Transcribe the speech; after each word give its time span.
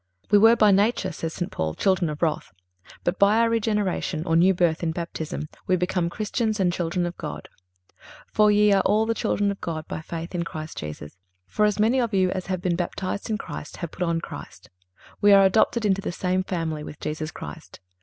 (348) 0.29 0.31
"We 0.35 0.43
were 0.51 0.55
by 0.55 0.71
nature," 0.71 1.11
says 1.11 1.35
St. 1.35 1.51
Paul, 1.51 1.75
"children 1.75 2.09
of 2.09 2.23
wrath," 2.23 2.51
but 3.03 3.19
by 3.19 3.37
our 3.37 3.51
regeneration, 3.51 4.25
or 4.25 4.35
new 4.35 4.51
birth 4.51 4.81
in 4.81 4.91
Baptism, 4.91 5.47
we 5.67 5.75
become 5.75 6.09
Christians 6.09 6.59
and 6.59 6.73
children 6.73 7.05
of 7.05 7.15
God. 7.17 7.47
"For, 8.25 8.49
ye 8.49 8.73
are 8.73 8.81
all 8.81 9.05
the 9.05 9.13
children 9.13 9.51
of 9.51 9.61
God 9.61 9.87
by 9.87 10.01
faith 10.01 10.33
in 10.33 10.41
Christ 10.41 10.79
Jesus. 10.79 11.17
For 11.45 11.65
as 11.65 11.77
many 11.79 12.01
of 12.01 12.15
you 12.15 12.31
as 12.31 12.47
have 12.47 12.63
been 12.63 12.75
baptized 12.75 13.29
in 13.29 13.37
Christ 13.37 13.77
have 13.77 13.91
put 13.91 14.01
on 14.01 14.21
Christ."(349) 14.21 15.11
We 15.21 15.33
are 15.33 15.45
adopted 15.45 15.85
into 15.85 16.01
the 16.01 16.11
same 16.11 16.41
family 16.43 16.83
with 16.83 16.99
Jesus 16.99 17.29
Christ. 17.29 17.79